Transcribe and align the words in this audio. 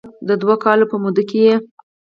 د 0.27 0.29
دوه 0.41 0.55
کالو 0.63 0.85
په 0.91 0.95
موده 1.03 1.23
کې 1.29 1.39
یې 1.47 1.55